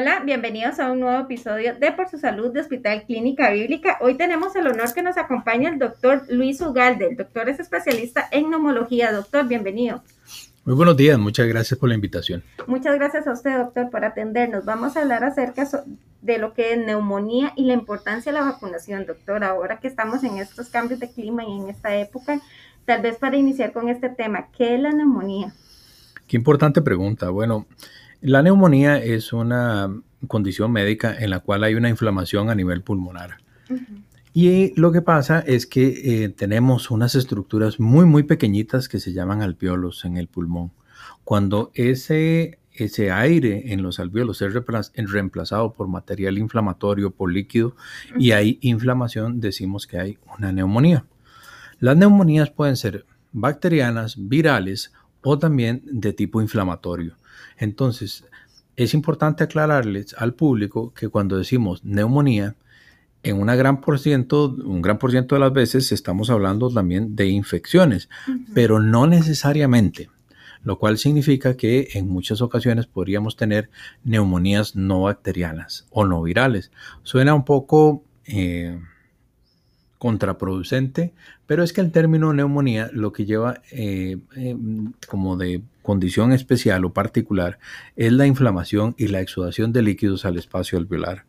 [0.00, 3.98] Hola, bienvenidos a un nuevo episodio de Por su Salud de Hospital Clínica Bíblica.
[4.00, 7.08] Hoy tenemos el honor que nos acompañe el doctor Luis Ugalde.
[7.08, 9.10] El doctor es especialista en neumología.
[9.10, 10.04] Doctor, bienvenido.
[10.64, 12.44] Muy buenos días, muchas gracias por la invitación.
[12.68, 14.64] Muchas gracias a usted, doctor, por atendernos.
[14.64, 15.68] Vamos a hablar acerca
[16.22, 19.42] de lo que es neumonía y la importancia de la vacunación, doctor.
[19.42, 22.40] Ahora que estamos en estos cambios de clima y en esta época,
[22.84, 25.52] tal vez para iniciar con este tema, ¿qué es la neumonía?
[26.28, 27.30] Qué importante pregunta.
[27.30, 27.66] Bueno,
[28.20, 29.92] la neumonía es una
[30.26, 33.38] condición médica en la cual hay una inflamación a nivel pulmonar.
[34.34, 39.12] Y lo que pasa es que eh, tenemos unas estructuras muy, muy pequeñitas que se
[39.12, 40.72] llaman alveolos en el pulmón.
[41.24, 47.76] Cuando ese, ese aire en los alveolos es reemplazado por material inflamatorio, por líquido,
[48.18, 51.04] y hay inflamación, decimos que hay una neumonía.
[51.80, 57.16] Las neumonías pueden ser bacterianas, virales o también de tipo inflamatorio.
[57.56, 58.24] Entonces,
[58.76, 62.54] es importante aclararles al público que cuando decimos neumonía,
[63.22, 67.16] en una gran por ciento, un gran por ciento de las veces estamos hablando también
[67.16, 68.08] de infecciones,
[68.54, 70.08] pero no necesariamente,
[70.62, 73.70] lo cual significa que en muchas ocasiones podríamos tener
[74.04, 76.70] neumonías no bacterianas o no virales.
[77.02, 78.78] Suena un poco eh,
[79.98, 81.12] contraproducente,
[81.46, 84.56] pero es que el término neumonía lo que lleva eh, eh,
[85.08, 87.58] como de condición especial o particular
[87.96, 91.24] es la inflamación y la exudación de líquidos al espacio alveolar.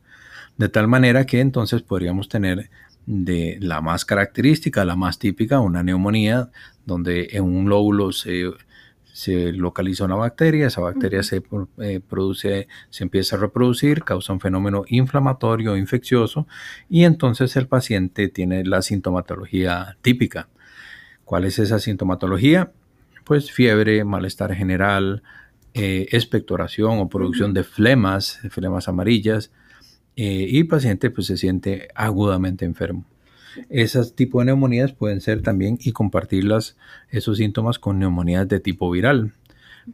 [0.58, 2.70] De tal manera que entonces podríamos tener
[3.06, 6.50] de la más característica, la más típica, una neumonía,
[6.86, 8.52] donde en un lóbulo se
[9.14, 11.42] se localiza una bacteria, esa bacteria se
[11.80, 16.48] eh, produce, se empieza a reproducir, causa un fenómeno inflamatorio, infeccioso,
[16.90, 20.50] y entonces el paciente tiene la sintomatología típica.
[21.26, 22.72] ¿Cuál es esa sintomatología?
[23.24, 25.22] Pues fiebre, malestar general,
[25.74, 29.52] eh, expectoración o producción de flemas, flemas amarillas,
[30.16, 33.06] eh, y el paciente pues se siente agudamente enfermo.
[33.70, 36.78] Esas tipos de neumonías pueden ser también y compartirlas,
[37.10, 39.34] esos síntomas con neumonías de tipo viral.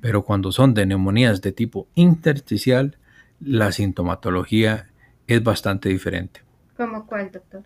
[0.02, 2.97] Pero cuando son de neumonías de tipo intersticial,
[3.40, 4.90] la sintomatología
[5.28, 6.41] es bastante diferente.
[6.78, 7.63] ¿Cómo cuál, doctor?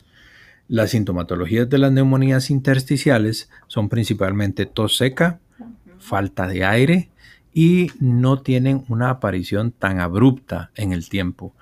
[0.68, 5.40] Las sintomatologías de las neumonías intersticiales son principalmente tos seca,
[5.98, 7.10] falta de aire
[7.54, 11.56] y no tienen una aparición tan abrupta en el tiempo.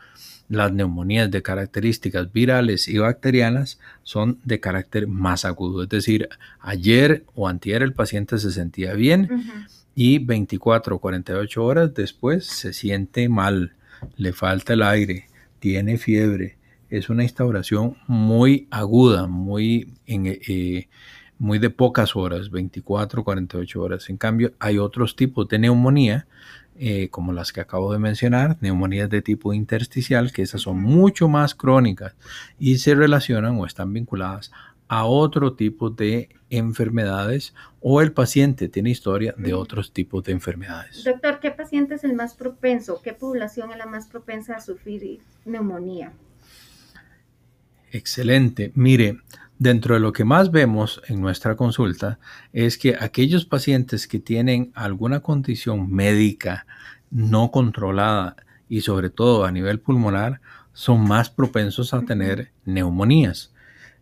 [0.50, 6.30] Las neumonías de características virales y bacterianas son de carácter más agudo, es decir,
[6.62, 9.30] ayer o antier el paciente se sentía bien
[9.94, 13.74] y 24 o 48 horas después se siente mal,
[14.16, 15.26] le falta el aire,
[15.60, 16.58] tiene fiebre.
[16.90, 20.88] Es una instauración muy aguda, muy, eh,
[21.40, 24.10] muy de pocas horas, 24 o 48 horas.
[24.10, 26.28] En cambio, hay otros tipos de neumonía
[26.80, 31.28] eh, como las que acabo de mencionar, neumonías de tipo intersticial, que esas son mucho
[31.28, 32.16] más crónicas
[32.60, 34.52] y se relacionan o están vinculadas
[34.88, 41.04] a otro tipo de enfermedades o el paciente tiene historia de otros tipos de enfermedades.
[41.04, 43.02] Doctor, ¿qué paciente es el más propenso?
[43.02, 46.14] ¿Qué población es la más propensa a sufrir neumonía?
[47.92, 48.72] Excelente.
[48.76, 49.20] Mire,
[49.60, 52.20] Dentro de lo que más vemos en nuestra consulta
[52.54, 56.68] es que aquellos pacientes que tienen alguna condición médica
[57.10, 58.36] no controlada
[58.70, 60.42] y sobre todo a nivel pulmonar
[60.74, 63.52] son más propensos a tener neumonías.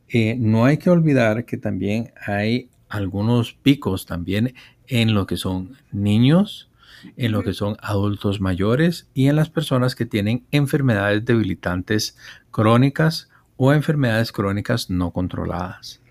[0.10, 4.56] Eh, no hay que olvidar que también hay algunos picos también
[4.88, 6.70] en lo que son niños,
[7.16, 12.18] en lo que son adultos mayores y en las personas que tienen enfermedades debilitantes
[12.52, 16.02] crónicas o enfermedades crónicas no controladas.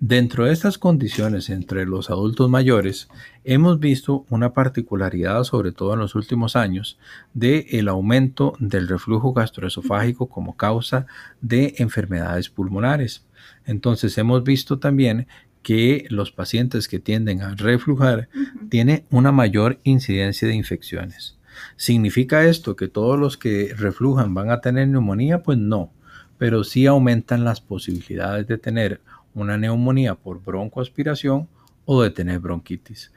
[0.00, 3.08] Dentro de estas condiciones entre los adultos mayores,
[3.44, 6.98] hemos visto una particularidad, sobre todo en los últimos años,
[7.32, 11.06] de el aumento del reflujo gastroesofágico como causa
[11.40, 13.24] de enfermedades pulmonares.
[13.64, 15.26] Entonces, hemos visto también
[15.62, 18.28] que los pacientes que tienden a reflujar
[18.68, 21.38] tienen una mayor incidencia de infecciones.
[21.76, 25.42] ¿Significa esto que todos los que reflujan van a tener neumonía?
[25.42, 25.92] Pues no
[26.38, 29.00] pero sí aumentan las posibilidades de tener
[29.34, 31.48] una neumonía por broncoaspiración
[31.84, 33.12] o de tener bronquitis.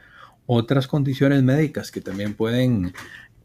[0.45, 2.93] Otras condiciones médicas que también pueden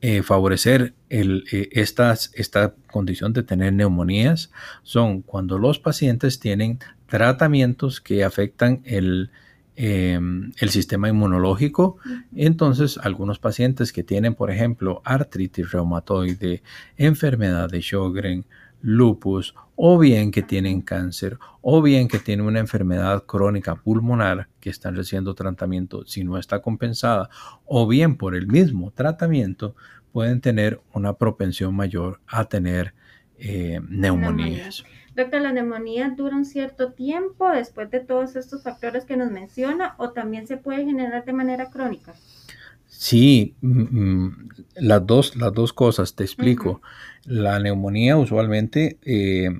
[0.00, 4.50] eh, favorecer eh, esta condición de tener neumonías
[4.82, 9.30] son cuando los pacientes tienen tratamientos que afectan el,
[9.76, 11.98] em, el sistema inmunológico.
[12.34, 16.62] Entonces, algunos pacientes que tienen, por ejemplo, artritis reumatoide,
[16.96, 18.44] enfermedad de Sjögren,
[18.82, 24.70] lupus, o bien que tienen cáncer, o bien que tienen una enfermedad crónica pulmonar que
[24.70, 27.30] están recibiendo tratamiento si no está compensada,
[27.64, 29.74] o bien por el mismo tratamiento
[30.12, 32.94] pueden tener una propensión mayor a tener
[33.38, 34.84] eh, neumonías.
[35.14, 39.94] Doctor, ¿la neumonía dura un cierto tiempo después de todos estos factores que nos menciona
[39.98, 42.14] o también se puede generar de manera crónica?
[42.94, 46.82] Sí, mm, mm, las, dos, las dos cosas, te explico.
[47.24, 49.50] La neumonía usualmente eh,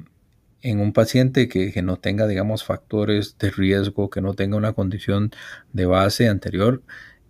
[0.61, 4.75] en un paciente que, que, no tenga, digamos, factores de riesgo, que no tenga una
[4.75, 5.33] condición
[5.73, 6.83] de base anterior,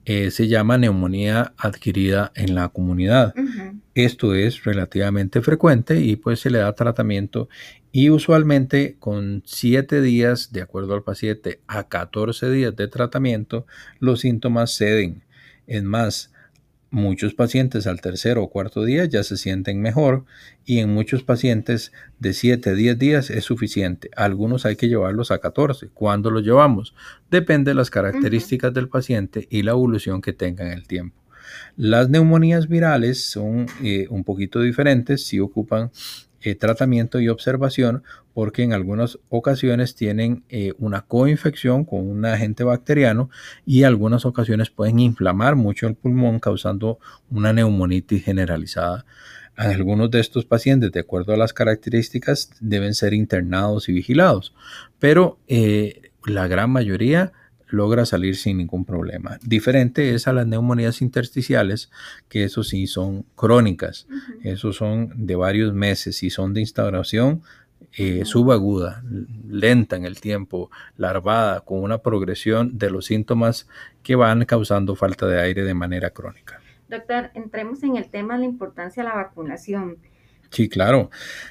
[0.05, 3.35] eh, se llama neumonía adquirida en la comunidad.
[3.95, 7.49] Esto es relativamente frecuente y pues se le da tratamiento
[7.93, 13.65] y usualmente con 7 días, de acuerdo al paciente, a 14 días de tratamiento,
[14.01, 15.23] los síntomas ceden.
[15.73, 16.31] Es más,
[16.95, 20.27] Muchos pacientes al tercer o cuarto día ya se sienten mejor
[20.67, 24.11] y en muchos pacientes de 7 a 10 días es suficiente.
[24.15, 25.89] Algunos hay que llevarlos a 14.
[25.95, 26.95] ¿Cuándo los llevamos?
[27.31, 31.17] Depende de las características del paciente y la evolución que tenga en el tiempo.
[31.79, 35.91] Las neumonías virales son eh, un poquito diferentes, si ocupan
[36.45, 38.03] eh, tratamiento y observación
[38.35, 43.31] porque en algunas ocasiones tienen eh, una coinfección con un agente bacteriano
[43.67, 46.99] y algunas ocasiones pueden inflamar mucho el pulmón causando
[47.31, 49.05] una neumonitis generalizada.
[49.55, 54.55] Algunos de estos pacientes, de acuerdo a las características, deben ser internados y vigilados,
[54.99, 57.33] pero eh, la gran mayoría
[57.73, 59.39] logra salir sin ningún problema.
[59.43, 61.91] Diferente es a las neumonías intersticiales,
[62.29, 64.07] que eso sí son crónicas,
[64.45, 67.43] esos son de varios meses y son de instauración
[67.99, 69.03] eh, subaguda,
[69.49, 73.69] lenta en el tiempo, larvada, con una progresión de los síntomas
[74.03, 76.61] que van causando falta de aire de manera crónica.
[76.89, 79.99] Doctor, entremos en el tema de la importancia de la vacunación.
[80.51, 81.11] Sí, claro.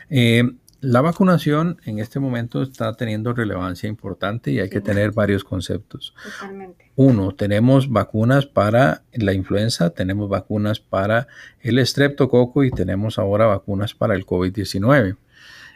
[0.09, 0.44] Eh,
[0.81, 6.16] la vacunación en este momento está teniendo relevancia importante y hay que tener varios conceptos.
[6.24, 6.92] Totalmente.
[6.95, 11.28] Uno, tenemos vacunas para la influenza, tenemos vacunas para
[11.62, 15.18] el estreptococo y tenemos ahora vacunas para el COVID-19.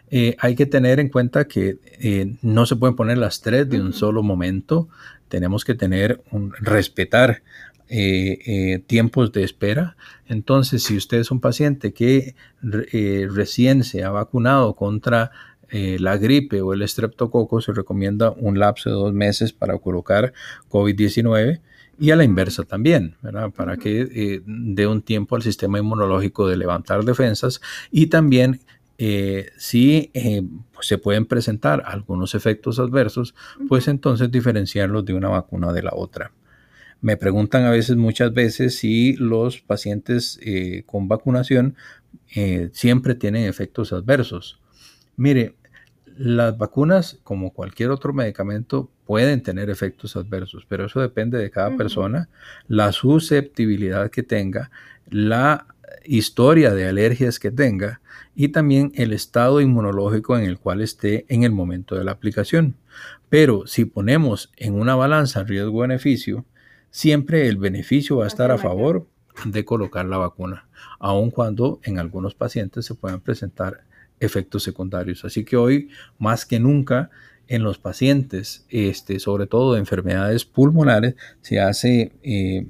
[0.09, 3.79] Eh, hay que tener en cuenta que eh, no se pueden poner las tres de
[3.79, 4.89] un solo momento.
[5.29, 7.43] Tenemos que tener un respetar
[7.87, 9.95] eh, eh, tiempos de espera.
[10.27, 12.35] Entonces, si usted es un paciente que
[12.91, 15.31] eh, recién se ha vacunado contra
[15.71, 20.31] la gripe o el estreptococo, se recomienda un lapso de dos meses para colocar
[20.69, 21.59] COVID-19
[21.99, 23.51] y a la inversa también, ¿verdad?
[23.51, 27.59] Para que dé un tiempo al sistema inmunológico de levantar defensas
[27.91, 28.61] y también
[29.57, 30.11] si
[30.71, 33.35] pues se pueden presentar algunos efectos adversos,
[33.67, 36.31] pues entonces diferenciarlos de una vacuna de la otra.
[37.01, 41.75] Me preguntan a veces, muchas veces, si los pacientes eh, con vacunación
[42.35, 44.59] eh, siempre tienen efectos adversos.
[45.15, 45.55] Mire,
[46.17, 51.75] las vacunas, como cualquier otro medicamento, pueden tener efectos adversos, pero eso depende de cada
[51.75, 52.29] persona,
[52.67, 54.71] la susceptibilidad que tenga,
[55.09, 55.67] la
[56.05, 58.01] historia de alergias que tenga
[58.35, 62.75] y también el estado inmunológico en el cual esté en el momento de la aplicación.
[63.29, 66.45] Pero si ponemos en una balanza riesgo-beneficio,
[66.95, 69.05] siempre el beneficio va a estar a favor
[69.43, 73.83] de colocar la vacuna, aun cuando en algunos pacientes se puedan presentar
[74.21, 75.25] efectos secundarios.
[75.25, 75.89] Así que hoy,
[76.19, 77.09] más que nunca,
[77.49, 82.67] en los pacientes, este, sobre todo de enfermedades pulmonares, se hace eh,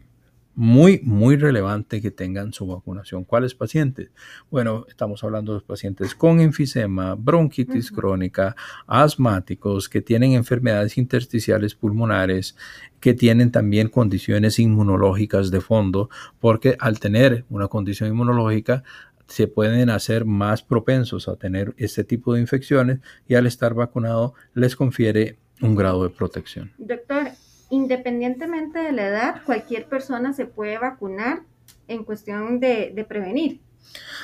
[0.55, 3.25] muy, muy relevante que tengan su vacunación.
[3.25, 4.09] ¿Cuáles pacientes?
[4.49, 8.55] Bueno, estamos hablando de los pacientes con enfisema, bronquitis crónica,
[8.87, 12.55] asmáticos, que tienen enfermedades intersticiales pulmonares,
[12.99, 18.83] que tienen también condiciones inmunológicas de fondo, porque al tener una condición inmunológica,
[19.27, 24.33] se pueden hacer más propensos a tener este tipo de infecciones y al estar vacunado
[24.53, 26.71] les confiere un grado de protección.
[26.77, 27.29] Doctor,
[27.75, 31.41] independientemente de la edad, cualquier persona se puede vacunar
[31.87, 33.59] en cuestión de, prevenir.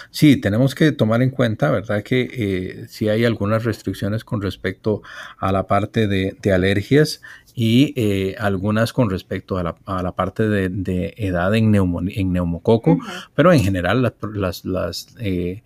[0.09, 2.01] Sí, tenemos que tomar en cuenta, ¿verdad?
[2.03, 5.01] Que eh, si hay algunas restricciones con respecto
[5.37, 7.21] a la parte de, alergias
[7.53, 12.99] y eh, algunas con respecto a la, parte de, edad en, en neumococo,
[13.35, 14.01] pero en general
[14.33, 15.61] las, las, eh,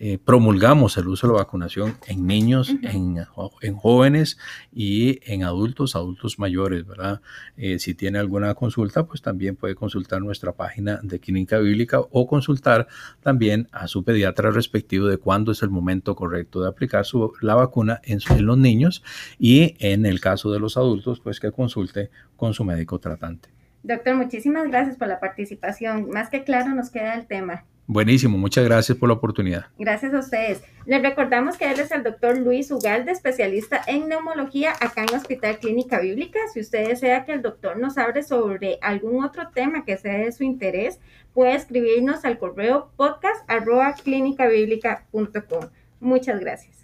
[0.00, 3.26] eh, promulgamos el uso de la vacunación en niños, en,
[3.62, 4.38] en, jóvenes
[4.72, 7.20] y en adultos, adultos mayores, ¿verdad?
[7.56, 12.26] Eh, si tiene alguna consulta, pues también puede consultar nuestra página de Clínica Bíblica o
[12.28, 12.86] consultar
[13.22, 17.56] también a su pediatra respectivo de cuándo es el momento correcto de aplicar su, la
[17.56, 19.02] vacuna en, en los niños
[19.38, 23.48] y en el caso de los adultos, pues que consulte con su médico tratante.
[23.82, 26.10] Doctor, muchísimas gracias por la participación.
[26.10, 27.64] Más que claro nos queda el tema.
[27.90, 29.68] Buenísimo, muchas gracias por la oportunidad.
[29.78, 30.62] Gracias a ustedes.
[30.84, 35.58] Les recordamos que él es el doctor Luis Ugalde, especialista en neumología acá en Hospital
[35.58, 36.38] Clínica Bíblica.
[36.52, 40.32] Si usted desea que el doctor nos hable sobre algún otro tema que sea de
[40.32, 41.00] su interés,
[41.32, 43.94] puede escribirnos al correo podcast arroba
[46.00, 46.77] Muchas gracias.